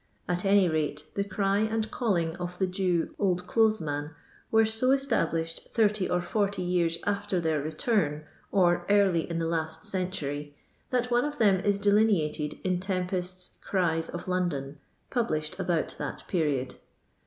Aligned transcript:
At 0.27 0.45
any 0.45 0.67
rote 0.67 1.03
the 1.13 1.23
cry 1.23 1.59
and 1.59 1.91
calling 1.91 2.35
of 2.37 2.57
the 2.57 2.65
Jew 2.65 3.13
oUL 3.19 3.35
clothesraan 3.35 4.15
were 4.49 4.65
so 4.65 4.89
established, 4.89 5.69
30 5.73 6.09
or 6.09 6.21
40 6.21 6.63
years 6.63 6.97
after 7.05 7.39
their 7.39 7.61
return, 7.61 8.23
or 8.51 8.83
early 8.89 9.29
in 9.29 9.37
the 9.37 9.45
last 9.45 9.85
century, 9.85 10.57
that 10.89 11.11
one 11.11 11.23
of 11.23 11.37
them 11.37 11.59
is 11.59 11.77
delineated 11.77 12.57
in 12.63 12.79
Tempest*s" 12.79 13.59
Cries 13.63 14.09
of 14.09 14.27
London," 14.27 14.79
published 15.11 15.59
about 15.59 15.93
that 15.99 16.23
period. 16.27 16.79